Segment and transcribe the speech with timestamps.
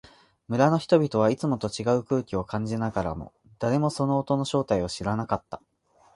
[0.47, 5.61] 村の人々はいつもと違う空気を感じながらも、誰もその音の正体を知らなかった。